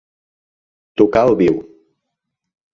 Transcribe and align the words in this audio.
Tocar 1.03 1.23
al 1.27 1.37
viu. 1.45 1.61